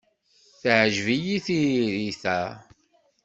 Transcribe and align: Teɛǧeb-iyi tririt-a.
Teɛǧeb-iyi 0.61 1.37
tririt-a. 1.45 2.39